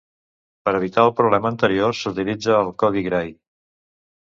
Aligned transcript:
Per 0.67 0.71
evitar 0.77 1.03
el 1.09 1.13
problema 1.19 1.51
anterior, 1.51 1.95
s'utilitza 1.99 2.57
el 2.63 2.73
Codi 2.85 3.07
Gray. 3.11 3.33